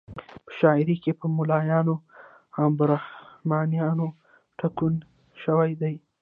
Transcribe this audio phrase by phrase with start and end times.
[0.45, 1.95] په شاعري کې په ملایانو
[2.59, 4.07] او برهمنانو
[4.59, 4.99] ټکونه
[5.43, 5.95] شوي دي.